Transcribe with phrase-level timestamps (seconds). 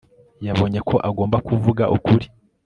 [0.47, 2.25] yabonye ko agomba kuvuga ukuri